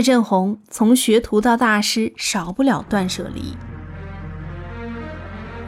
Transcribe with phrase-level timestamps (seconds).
[0.00, 3.54] 麦振宏从学徒到大师，少不了断舍离。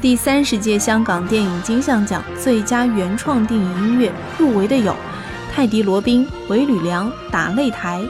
[0.00, 4.96] 第三十届香港电影金像奖最佳原创电影音乐入围的有
[5.52, 8.00] 泰迪罗宾、韦吕良《打擂台》，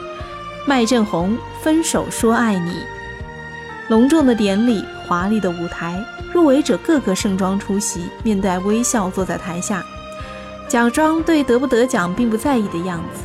[0.65, 2.71] 麦振宏《分手说爱你》。
[3.89, 6.01] 隆重的典礼，华丽的舞台，
[6.33, 9.83] 入围者个个盛装出席，面带微笑坐在台下，
[10.69, 13.23] 假装对得不得奖并不在意的样子。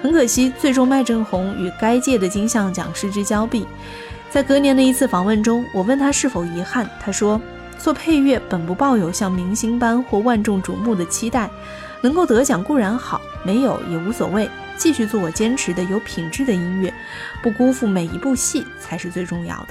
[0.00, 3.66] 很可惜，最终麦振鸿与该届的金像奖失之交臂。
[4.30, 7.40] 在隔年的一次访问中，我问他是否遗憾，他说
[7.78, 11.50] ：“做配乐本不抱有像明星般或万众瞩目的期待，
[12.02, 14.48] 能够得奖固然好，没有也无所谓。
[14.76, 16.92] 继续做我坚持的有品质的音乐，
[17.42, 19.68] 不辜负每一部戏才是最重要的。”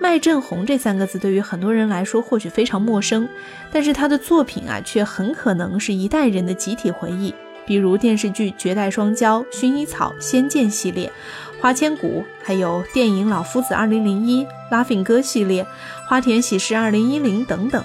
[0.00, 3.28] 麦振鸿这三个字对于很多人来说或许非常陌生，
[3.70, 7.34] 但是他的作品啊，却很可能是一代人的集体回忆。
[7.66, 11.12] 比如电视剧《绝代双骄》、薰衣草、仙剑系列、
[11.60, 15.66] 花千骨，还有电影《老夫子2001》、《Laughing 歌》系列、
[16.08, 17.82] 花田喜事2010等等。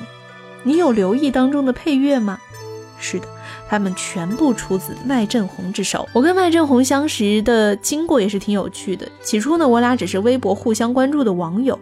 [0.63, 2.39] 你有留意当中的配乐吗？
[3.03, 3.25] 是的，
[3.67, 6.07] 他们全部出自麦振宏之手。
[6.13, 9.07] 我跟麦振宏相识的经过也是挺有趣的。
[9.23, 11.79] 起初呢，我俩只是微博互相关注的网友。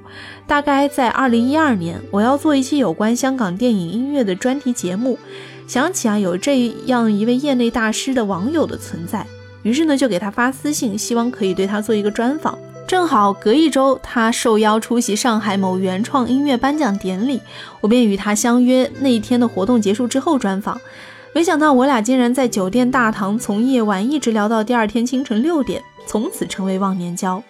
[0.47, 5.19] 大概在2012年，我要做一期有关香港电影音乐的专题节目。
[5.69, 9.23] 想起啊，有这样一位业内大师的网友的存在，
[9.61, 12.57] 于是呢就给他发私信，希望可以对他做一个专访。
[12.87, 17.39] 正好隔一周，他受邀出席上海某原创音乐颁奖典礼，
[17.81, 20.81] 我便与他相约那一天的活动结束之后专访。
[21.35, 27.43] 没想到我俩竟然在酒店大堂从夜晚一直聊到第二天清晨六点，从此成为忘年交。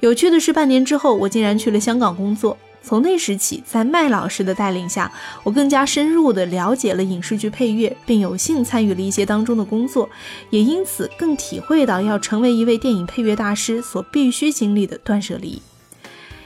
[0.00, 2.58] 有趣的是，半年之后，我竟然去了香港工作。
[2.86, 5.10] 从那时起，在麦老师的带领下，
[5.42, 10.08] 我更加深入地了解了影视剧配乐，并有幸参与了一些当中的工作，
[10.50, 15.60] 也因此更体会到要成为一位电影配乐大师所必须经历的断舍离。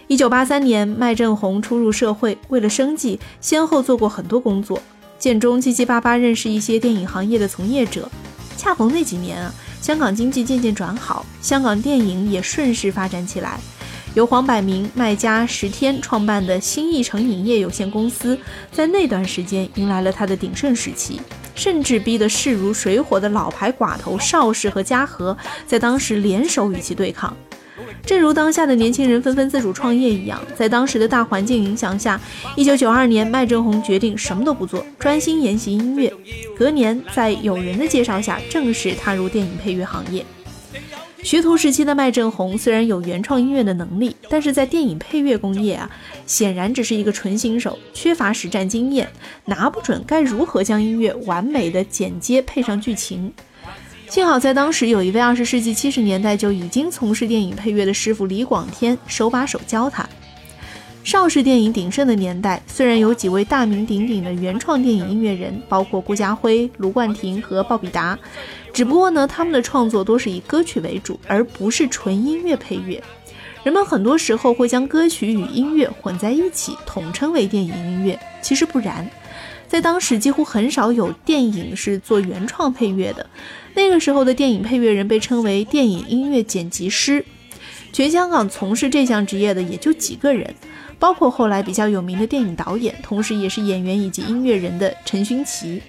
[0.06, 4.80] 一九八三年，麦振宏初入社会，为了生计，先后做过很多工作，
[5.18, 8.10] 建中七七八八认识一些电影行业的从业者。
[8.56, 13.60] 恰逢那几年啊，香港经济渐渐转好，香港电影也顺势发展起来。
[14.14, 18.36] 由黄百鸣、麦家、石天创办的新艺城影业有限公司，
[18.72, 21.20] 在那段时间迎来了它的鼎盛时期，
[21.54, 27.34] 甚至逼得势如水火的老牌寡头邵氏和嘉禾在当时联手与其对抗。
[28.04, 32.20] 正如当下的年轻人纷纷自主创业一样，在当时的大环境影响下，
[32.56, 36.12] 一九九二年，麦振鸿决定什么都不做，专心研习音乐。
[36.58, 40.26] 隔年，在友人的介绍下，正式踏入电影配乐行业。
[41.22, 45.88] 学徒时期的麦振鸿虽然有原创音乐的能力，但是在电影配乐工业啊，
[46.26, 49.08] 显然只是一个纯新手，缺乏实战经验，
[49.44, 53.32] 拿不准该如何将音乐完美的剪接配上剧情。
[54.08, 60.08] 幸好在当时有一位二十世纪七十年代就已经从事电影配乐的师傅李广天手把手教他。
[61.02, 68.16] 邵氏电影鼎盛的年代，虽然有几位大名鼎鼎的原创电影音乐人，包括顾嘉辉、卢冠廷和鲍比达，
[68.72, 73.02] 只不过呢，他们的创作多是以歌曲为主，而不是纯音乐配乐。
[73.64, 78.18] 人们很多时候会将歌曲与音乐混在一起，统称为电影音乐。
[78.40, 79.10] 其实不然，
[79.66, 83.26] 在当时几乎很少有电影是做原创配乐的。
[83.74, 87.24] 那个时候的电影配乐人被称为电影音乐剪辑师，
[87.92, 90.54] 全香港从事这项职业的也就几个人。
[91.00, 95.82] 包括后来比较有名的电影导演，同时也是演员以及音乐人的陈勋奇，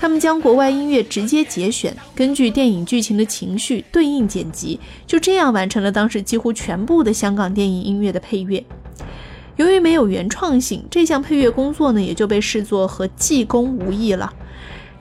[0.00, 8.64] 他们将国外音乐直接节选，根据电影剧情的情绪对应剪辑，就这样完成了当时几乎全部的香港电影音乐的配乐。
[9.56, 14.32] 由于没有原创性，这项配乐工作呢也就被视作和技工无异了。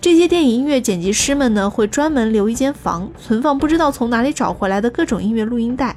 [0.01, 5.95] 这些电影音乐剪辑师们呢会专门留一间房，存放不知道从哪里找回来的各种音乐录音带。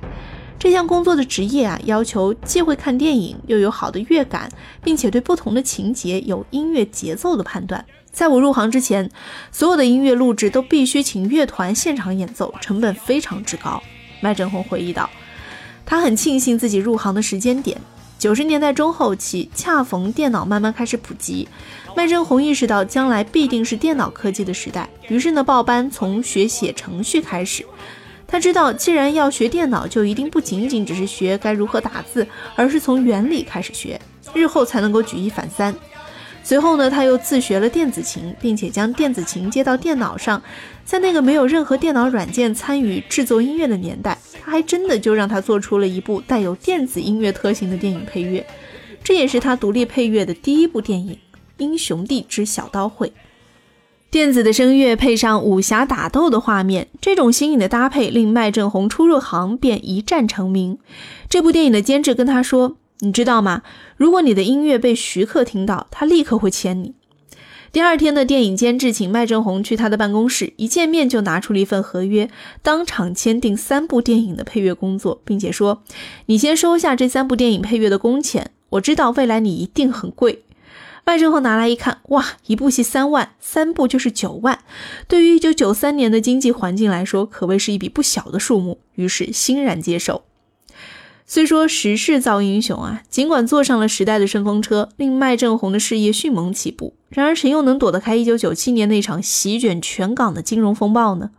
[0.65, 4.51] 这项工作的职业啊，要求既会看电影，又有好的乐感，
[4.83, 7.85] 并且对不同的情节有音乐节奏的判断。
[8.11, 9.11] 在我入行之前，
[9.53, 13.83] 所有的音乐录制都必须请乐团现场演奏，成本非常之高。
[14.23, 15.11] 麦振宏回忆道
[15.85, 17.79] ：“他很庆幸自己入行的时间点，
[18.19, 21.47] 九十年代中后期，恰逢电脑慢慢开始普及。
[21.95, 27.67] 麦振宏意识到将来必定是电脑科技的时代，于是呢，报班从学写程序开始。”
[28.35, 32.27] 他知道，既然要学电脑，就一定不仅仅只是学该如何打字，
[32.57, 34.01] 而是从原理开始学，
[34.35, 35.73] 日后才能够举一反三。
[36.43, 40.43] 随后呢，他又自学了电子琴，并且将电子琴接到电脑上。
[40.85, 48.45] 在那个没有任何电脑软件参与制作音乐的年代，他还真的就让他做出了一部带有电子音乐特性的电影配乐。
[49.05, 51.15] 这也是他独立配乐的第一部电影
[51.59, 53.07] 《英雄帝之小刀会》。
[54.15, 60.79] 电子的声乐配上武侠打斗的画面，这种新颖的搭配令麦振鸿初入行便一战成名。
[61.29, 63.63] 这部电影的监制跟他说：“你知道吗？
[63.97, 66.95] 如果你的音乐被徐克听到，他立刻会签你。”
[67.73, 72.31] 第二天的电影监制请麦振宏去他的办公室，一见面就拿出了一份合约，
[72.63, 75.83] 当场签订三部电影的配乐工作，并且说
[76.27, 80.45] ：“你先收下这三部电影配乐的工钱，我知道未来你一定很贵。”
[81.07, 84.61] 麦振鸿拿来一看，哇，一部戏三万，三部就是九万，
[85.07, 90.23] 对于一九九三年的经济环境来说，可谓是一笔不小的数目，于是欣然接受。
[91.27, 101.31] 虽说时势造英雄啊，尽管坐上了时代的顺风车，令麦振鸿的事业迅猛起步，然而谁又能躲得开1997年那场席卷全港的金融风暴呢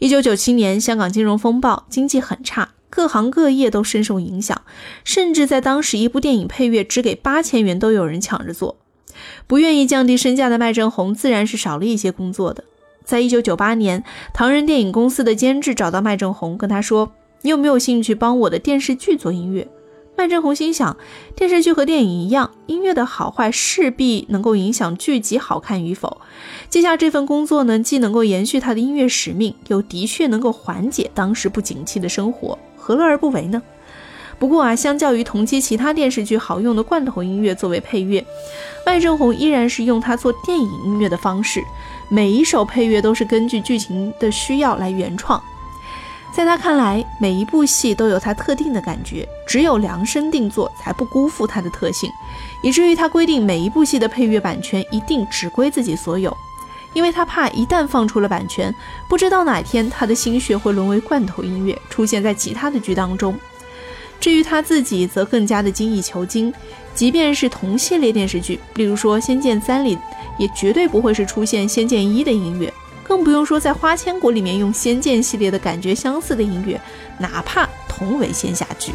[0.00, 4.60] ？1997年香港金融风暴，经济很差，各行各业都深受影响，
[5.02, 8.76] 甚至在当时，一部电影配乐只给八千元都有人抢着做。
[9.46, 12.64] 不愿意降低身价的麦振鸿，自然是少了一些工作的。
[13.02, 14.04] 在1998年，
[14.34, 17.12] 唐人电影公司的监制找到麦振鸿，跟他说。
[17.44, 19.66] 你有没有兴趣帮我的电视剧做音乐？
[20.16, 20.96] 麦振鸿心想，
[21.34, 26.20] 电视剧和电影一样，音乐的好坏势必能够影响剧集好看与否。
[26.68, 33.62] 接下这份工作呢，既能够延续他的音乐使命，又的确能够缓解当时不景气的生活，何乐而不为呢？
[34.40, 38.24] 不过啊，相较于同期其他电视剧好用的罐头音乐作为配乐，
[38.84, 41.62] 麦振鸿依然是用他做电影音乐的方式，
[42.10, 45.40] 每一首配乐都是根据剧情的需要来原创。
[46.34, 52.10] 在他看来，每一部戏都有他特定的感觉，只有量身定做，才不辜负它的特性。
[52.64, 56.36] 以至于他规定每一部戏的配乐版权一定只归自己所有，
[56.92, 58.74] 因为他怕一旦放出了版权，
[59.08, 63.38] 不知道哪天他的心血会沦为罐头音乐，出现在其他的剧当中。
[64.20, 66.52] 至于他自己，则更加的精益求精，
[66.94, 69.98] 即便是同系列电视剧，例如说《仙剑三》里，
[70.38, 72.72] 也绝对不会是出现《仙剑一》的音乐。
[73.02, 76.80] 更不用说在《花千骨》里面用《仙剑》系列的感觉相似的音乐，
[77.18, 78.92] 哪怕同为仙侠剧。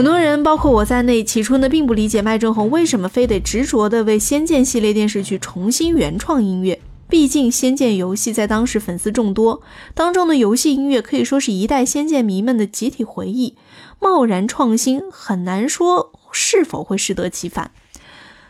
[0.00, 6.80] 很多人，包括我在内，起初呢并不理解麦振宏为什么非得执着的为《仙剑》系列电视剧重新原创音乐。
[7.06, 9.60] 毕竟《仙剑》游戏在当时粉丝众多，
[9.92, 13.56] 当中的游戏音乐可以说是一代仙剑迷们的集体回忆。
[13.98, 17.70] 贸然创新，很难说是否会适得其反。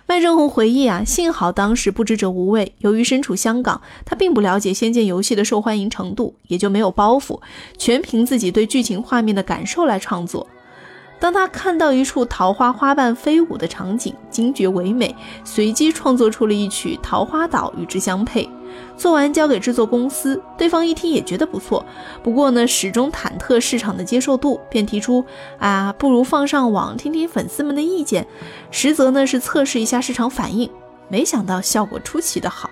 [0.06, 7.40] 麦振宏回忆啊，幸好当时不知者无畏，由于身处香港，他并不了解《仙剑》游戏的受欢迎程度，也就没有包袱，
[7.76, 10.46] 全凭自己对剧情画面的感受来创作。
[11.20, 18.48] 当他看到一处桃花花瓣飞舞的场景，惊觉唯美，随机创作出了一曲《桃花岛》与之相配。
[18.96, 21.84] 做完交给制作公司，对方一听也觉得不错，
[22.22, 25.24] 不过呢，始终忐忑市场的接受度，便提出
[25.58, 28.26] 啊，不如放上网听听粉丝们的意见，
[28.70, 30.70] 实则呢是测试一下市场反应。
[31.08, 32.70] 没想到效果出奇的好。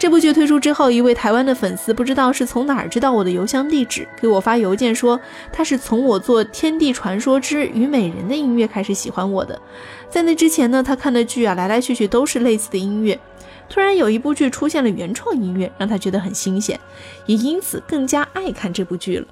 [0.00, 5.20] 这部剧推出之后，一位台湾的粉丝不知道是从哪儿知道我的邮箱地址，给我发邮件说
[5.52, 9.60] 他是从我做《天地传说之虞美人》的音乐开始喜欢我的。
[10.08, 13.20] 在那之前呢，他看的剧啊来来去去都是类似的音乐，
[13.68, 16.80] 突然有一部剧出现了原创音乐，让他觉得很新鲜，
[17.26, 19.26] 也因此更加爱看这部剧了。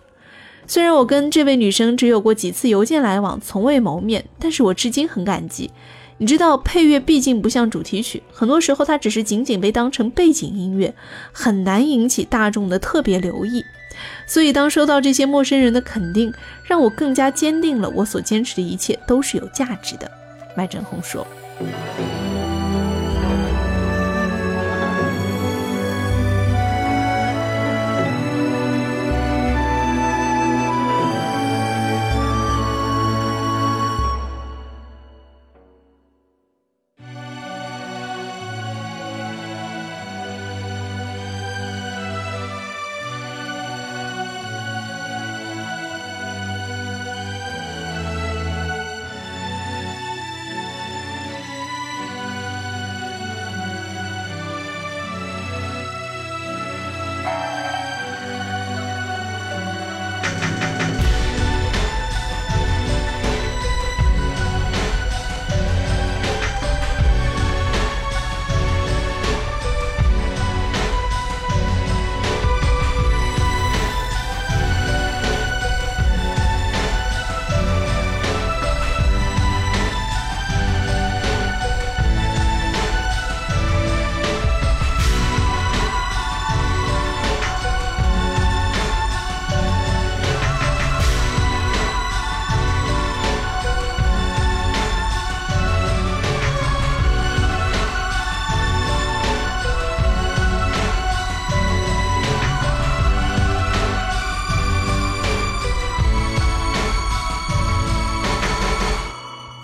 [0.66, 5.70] 虽然我跟这位女生只有过几次邮件来往，从未谋面，但是我至今很感激。
[6.20, 10.92] 你知道，配乐毕竟不像主题曲，很多时候它只是仅仅被当成背景音乐，
[11.32, 13.64] 很难引起大众的特别留意。
[14.26, 16.32] 所以，当收到这些陌生人的肯定，
[16.64, 20.10] 让我更加坚定了我所坚持的一切都是有价值的。
[20.56, 21.26] 麦振宏说。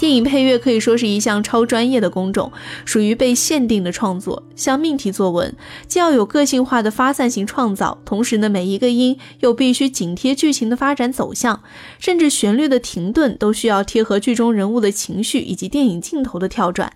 [0.04, 2.52] 电影配乐可以说是一项超专业的工种，
[2.84, 5.56] 属于被限定的创作，像命题作文，
[5.86, 11.62] 既要有个性化的发散性创造，同时呢，每一个音又必须紧贴剧情的发展走向，
[11.98, 16.92] 甚至旋律的停顿都需要贴合剧中人物的情绪以及电影镜头的跳转，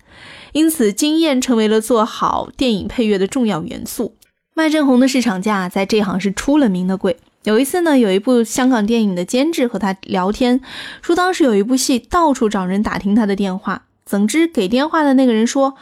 [0.53, 4.13] 因此经验成为了做好电影配乐的重要元素。
[4.53, 7.17] 麦振鸿的市场价在这行是出了名的贵。
[7.43, 10.59] 有一次呢，有一部香港电影的监制和他聊天，
[11.01, 15.75] 说当时有一部戏到处找人打听他的电话，怎知给电话的那个人说：“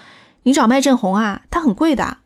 [0.43, 2.17] 你找麦振宏啊，他很贵的。”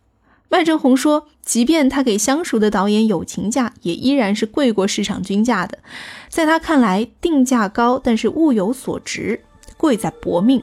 [0.49, 5.79] 麦振宏说：“即便他给相熟的导演友情价，也依然是贵过市场均价的。
[6.27, 9.41] 在他看来，定价高，但是物有所值，
[9.77, 10.61] 贵在搏命。”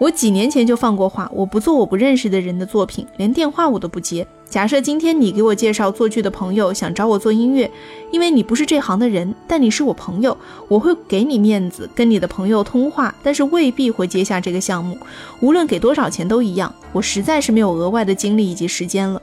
[0.00, 4.26] 我几年前就放过话，我不做我不认识的人的作品，连电话我都不接。
[4.50, 7.70] 假设今天你给我介绍做剧的朋友想找我做音乐，
[8.10, 10.34] 因为你不是这行的人，但你是我朋友，
[10.68, 14.96] 我会给你面子，跟你的朋友通话，但是未必会接下这个项目。
[15.40, 19.20] 无论给多少钱都一样，我实在是没有额外的精力以及时间了。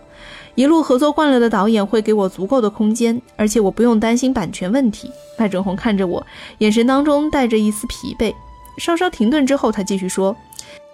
[0.53, 5.09] 一路合作惯了的导演会给我足够的空间，而且我不用担心版权问题。
[5.39, 6.23] 麦振红看着我，
[6.59, 8.31] 眼神当中带着一丝疲惫。
[8.77, 10.35] 稍稍停顿之后，他继续说。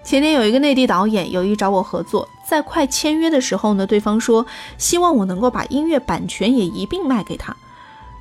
[0.04, 4.46] 前年有一个内地导演有意找我合作，在快签约的时候呢，对方说
[4.78, 7.56] 希望我能够把音乐版权也一并卖给他，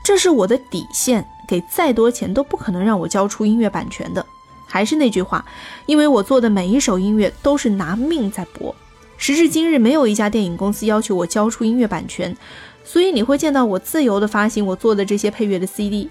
[0.05, 4.25] 这是我的底线，给再多钱都不可能让我交出音乐版权的。
[4.69, 5.45] 还是那句话，
[5.85, 8.73] 因为我做的每一首音乐都是拿命在搏。
[9.17, 12.37] 时至今日，没有一家电影公司要求我交出音乐版权，
[12.85, 16.09] 所以你会见到我自由的发行我做的这些配乐的 CD。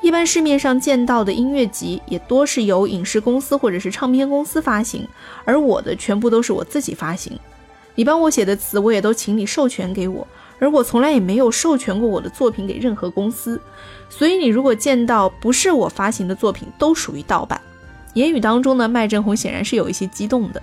[0.00, 5.06] 一般市面上见到的音乐集也多是由影视公司或者是唱片公司发行，
[5.44, 7.38] 而我的全部都是我自己发行。
[7.98, 10.24] 你帮我写的词，我也都请你授权给我，
[10.60, 13.60] 而我从来也没有授权过我的作品给任何公司。
[14.08, 17.60] 所以你如果见到不是我发行的作品，都属于盗版。
[18.14, 20.62] 言语当中呢，麦振宏显然是有一些激动的。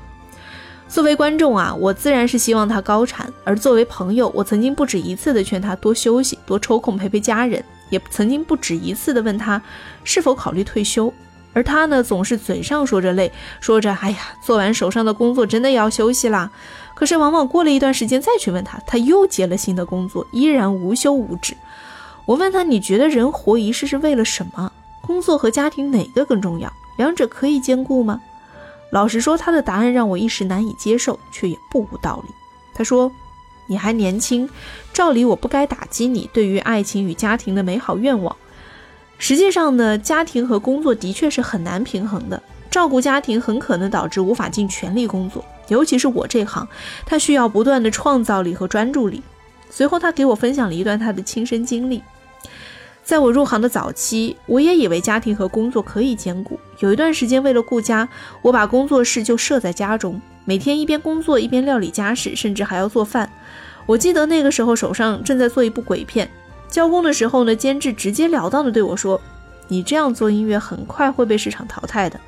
[0.87, 7.61] 作为观众啊，我自然是希望他高产；而作为朋友，我曾经不止一次的劝他多休息，多抽空陪陪家人。
[7.89, 9.61] 也曾经不止一次的问他
[10.05, 11.13] 是否考虑退休，
[11.55, 16.51] 而他呢，总是嘴上说着累，说着哎呀，做完手上的工作真的要休息啦。
[16.93, 21.55] 可是往往过了一段时间再去问他，他又接了新的工作，依然无休无止。
[22.25, 24.71] 我问他，你觉得人活一世是为了什么？
[25.01, 26.71] 工作和家庭哪个更重要？
[26.97, 28.21] 两者可以兼顾吗？
[28.91, 32.33] 老实说，他的答案让我一时难以接受，却也不无道理。
[32.75, 33.11] 他说。
[33.67, 34.47] 你还年轻，
[34.93, 38.35] 照理我不该打击你对于爱情与家庭的美好愿望。
[39.17, 42.41] 实际上呢，家庭和工作的确是很难平衡的。
[42.69, 46.67] 照顾家庭很可能导致无法尽全力工作，尤其是我这行，
[47.05, 49.21] 他需要不断的创造力和专注力。
[49.69, 52.03] 随后，他给我分享了一段他的亲身经历。
[53.03, 56.59] 在我入行的早期，我也以为家庭和工作可以兼顾。
[56.79, 58.09] 有一段时间，为了顾家，
[58.41, 60.19] 我把工作室就设在家中。
[60.43, 63.31] 每天一边工作一边料理家事，甚至还要做饭。
[63.85, 66.29] 我记得那个时候手上正在做一部鬼片，
[66.75, 69.21] 交工的时候呢，监制直截了当的对我说
[69.69, 72.19] ：“你这样做音乐很快会被市场淘汰的。”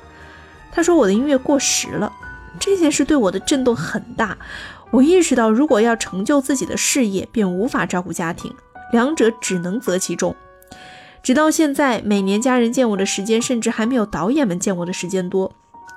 [0.72, 2.10] 他说我的音乐过时了。
[2.58, 4.38] 这件事对我的震动很大。
[4.90, 8.50] 我意识到，如果要成就自己的事业，便无法照顾家庭，
[8.90, 10.34] 两者只能择其中。
[11.22, 15.52] 直到现在，每年家人见我的时间，甚至还没有导演们见我的时间多。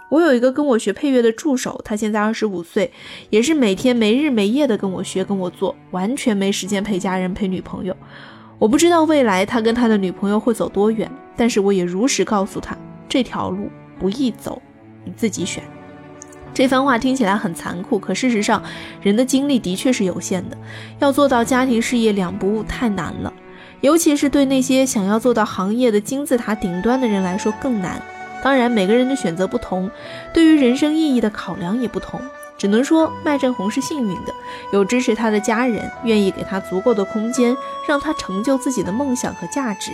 [0.10, 2.92] 我有一个跟我学配乐的助手，他现在二十五岁，
[3.30, 7.96] 也是每天没日没夜的跟我学跟我做，完全没时间陪家人陪女朋友。
[8.62, 12.78] 我不知道未来他跟他的女朋友会走多远，但是我也如实告诉他，
[13.10, 14.62] 这条路不易走，
[15.04, 15.64] 你自己选。
[16.54, 18.62] 这番话听起来很残酷，可事实上，
[19.02, 20.56] 人的精力的确是有限的，
[21.00, 23.34] 要做到家庭事业两不误太难了，
[23.80, 28.00] 尤其是对那些想要做到行业的金字塔顶端的人来说更难。
[28.44, 29.90] 当然，每个人的选择不同，
[30.36, 32.22] 对于人生意义的考量也不同。
[32.62, 34.32] 只能说麦振红是幸运的，
[34.72, 39.94] 有支持他的家人，愿意给他足够的空间，让他成就自己的梦想和价值。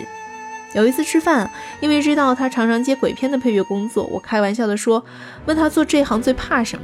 [0.74, 5.02] 有一次吃饭，因为知道他常常接鬼片的配乐工作，我开玩笑的说，
[5.46, 6.84] 问他做这行最怕什么？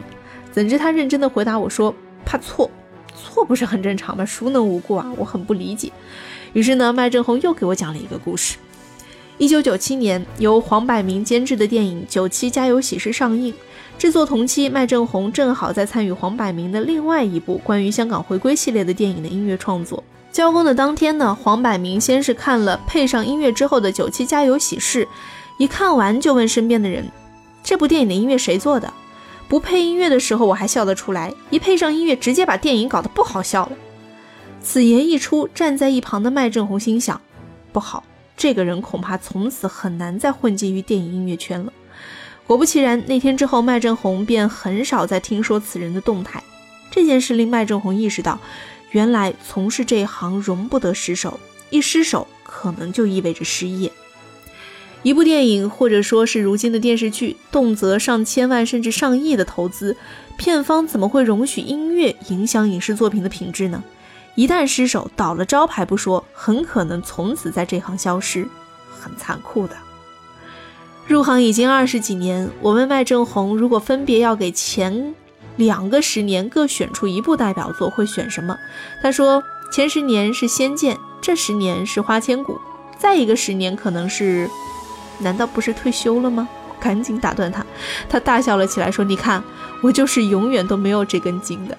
[0.54, 2.72] 怎知他认真的回答我说，怕错。
[3.14, 4.24] 错不是很正常吗？
[4.24, 5.12] 孰能无过啊？
[5.18, 5.92] 我很不理解。
[6.54, 8.56] 于是呢，麦振红又给我讲了一个故事。
[9.38, 13.54] 一九九七年，由黄百鸣监制的电影《九七加油喜事》上映。
[13.98, 20.04] 制作同期，麦振红正好在参与黄百鸣的另外一部关于香港回归系列的电影的音乐创作。
[20.32, 25.06] 交工的当天呢，黄百鸣先是看了配上音乐之后的《九七加油喜事》，
[25.58, 27.10] 一看完就问身边的人
[27.64, 28.92] ：“这部电影的音乐谁做的？”
[29.48, 33.72] 不配音乐的时候我还笑得出来，一配上音乐，直接把电影搞得不好笑了。
[34.60, 37.22] 此言一出，站在一旁的麦振红心想：
[37.72, 38.04] 不好。
[38.36, 41.72] 这个人恐怕从此很难再混迹于电影音乐圈了。
[42.54, 46.44] 果不其然，那天之后，麦振红便很少再听说此人的动态。
[46.92, 48.40] 这件事令麦振红意识到，
[48.92, 51.40] 原来从事这一行容不得失手，
[51.72, 53.92] 一失手可能就意味着失业。
[55.02, 59.98] 一部电影，或者说是如今的电视剧，动辄上千万甚至上亿的投资，
[60.38, 63.84] 片方怎么会容许音乐影响影视作品的品质呢？
[64.36, 68.48] 一旦失手倒了招牌不说，很可能从此在这行消失，
[68.92, 69.76] 很残酷的。
[71.06, 75.14] 入行已经二十几年，我问麦正红，如果分别要给前
[75.58, 78.58] 两个十年各选出一部代表作，会选什么？
[79.02, 82.54] 他说前十年是《仙剑》，这十年是《花千骨》，
[82.98, 84.50] 再一个十年可能是……
[85.20, 86.48] 难道不是退休了吗？
[86.80, 87.66] 赶紧打断他，
[88.10, 89.44] 他大笑了起来，说：“你看，
[89.82, 91.78] 我就是永远都没有这根筋的。”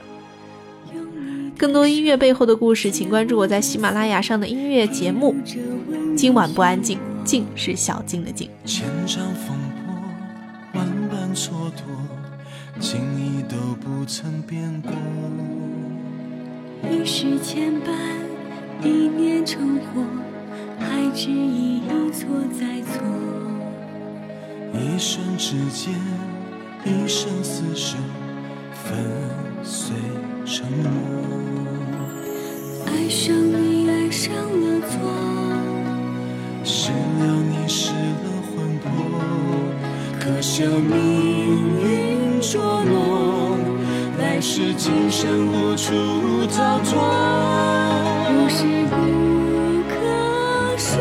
[1.59, 5.35] 更多音乐背后的故事，请关注我在喜马拉雅上的音乐节目。
[6.17, 8.51] 今晚不安静，静是小静的静。
[8.65, 9.95] 千丈风波，
[10.75, 11.81] 万般蹉跎，
[12.79, 14.93] 情谊都不曾变过。
[16.91, 17.89] 一世牵绊，
[18.83, 20.05] 一念成祸，
[20.79, 23.03] 还执意一错再错。
[24.75, 25.95] 一瞬之间，
[26.85, 27.97] 一生厮守，
[28.85, 28.99] 粉
[29.63, 29.97] 碎
[30.45, 30.91] 承诺。
[32.87, 34.99] 爱上你，爱上了错，
[36.65, 36.97] 失了
[37.51, 38.89] 你，失了魂魄，
[40.19, 40.97] 可笑命
[41.83, 43.59] 运捉弄，
[44.19, 45.93] 来世今生无处
[46.47, 46.91] 逃脱。
[48.27, 48.97] 不是不
[49.91, 49.93] 可
[50.79, 50.97] 说，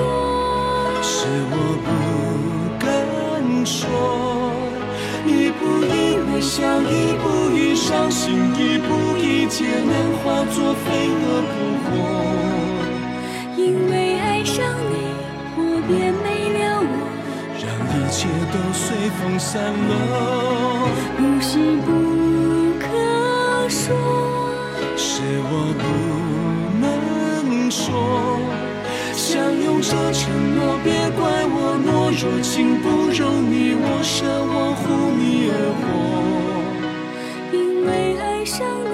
[1.01, 1.87] 是我不
[2.85, 2.85] 敢
[3.65, 3.87] 说，
[5.25, 11.53] 一步一微笑，一步一伤心，一步一劫难化作飞蛾扑
[11.85, 11.87] 火。
[13.55, 14.93] 因为爱上你，
[15.87, 16.91] 别没了我。
[17.59, 18.83] 让一切都随
[19.17, 19.51] 风散
[19.87, 19.91] 落。
[21.17, 21.51] 不是
[21.85, 21.87] 不
[22.79, 22.83] 可
[23.69, 23.95] 说，
[24.97, 25.05] 是
[25.49, 25.83] 我不
[26.79, 26.85] 能
[27.71, 27.81] 说。
[29.13, 29.21] 相
[29.61, 30.21] 拥着承
[30.55, 31.87] 诺，别怪我懦
[32.19, 34.81] 弱，情不容你我舍，我护
[35.17, 35.81] 你而活。
[37.53, 38.59] 因为爱上
[38.91, 38.93] 你，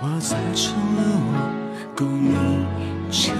[0.00, 1.32] 我才成了我，
[1.96, 2.30] 供你
[3.10, 3.34] 沉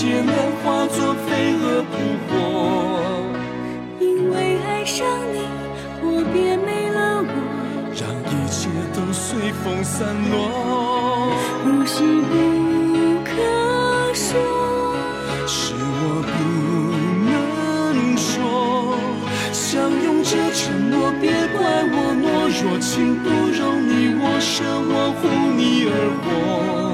[0.00, 0.32] 皆能
[0.62, 1.90] 化作飞蛾扑
[2.28, 2.32] 火，
[3.98, 5.40] 因为爱上你，
[6.00, 7.26] 我便没了我，
[7.98, 11.34] 让一切都随风散落。
[11.66, 12.32] 无心不
[13.24, 13.34] 可
[14.14, 14.38] 说，
[15.48, 16.30] 是我不
[17.26, 18.94] 能说，
[19.52, 21.58] 相拥着承诺，别怪
[21.90, 26.87] 我懦弱，情不容你，我舍我护你而活。